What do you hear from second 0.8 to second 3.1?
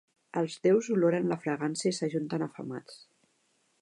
oloren la fragància i s'ajunten afamats.